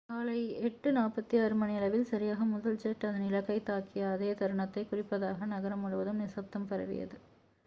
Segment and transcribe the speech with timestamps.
[0.09, 0.37] காலை
[0.59, 7.17] 8:46 மணியளவில் சரியாக முதல் ஜெட் அதன் இலக்கைத் தாக்கிய அதே தருணத்தைக் குறிப்பதாக நகரம் முழுவதும் நிசப்தம் பரவியது